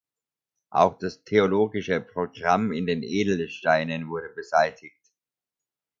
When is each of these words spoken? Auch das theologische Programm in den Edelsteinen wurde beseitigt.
Auch 0.71 0.97
das 0.97 1.23
theologische 1.25 2.01
Programm 2.01 2.71
in 2.71 2.87
den 2.87 3.03
Edelsteinen 3.03 4.09
wurde 4.09 4.29
beseitigt. 4.33 4.97